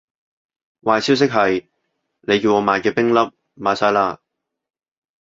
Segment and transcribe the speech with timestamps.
[0.81, 1.67] 壞消息係，
[2.21, 3.19] 你叫我買嘅冰粒
[3.55, 4.17] 賣晒喇